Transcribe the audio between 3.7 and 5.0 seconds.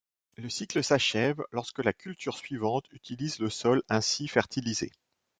ainsi fertilisé.